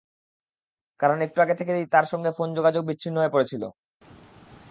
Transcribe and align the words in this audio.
কারণ, 0.99 1.17
একটু 1.21 1.37
আগে 1.41 1.55
থেকেই 1.59 1.91
তাঁর 1.93 2.05
সঙ্গে 2.05 2.31
ফোন 2.37 2.49
যোগাযোগ 2.57 2.83
বিচ্ছিন্ন 2.85 3.17
হয়ে 3.19 3.33
পড়েছিল। 3.33 3.63